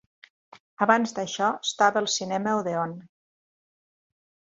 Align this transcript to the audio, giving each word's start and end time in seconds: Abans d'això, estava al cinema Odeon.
Abans 0.85 1.11
d'això, 1.17 1.49
estava 1.69 2.01
al 2.03 2.09
cinema 2.13 2.55
Odeon. 2.61 2.97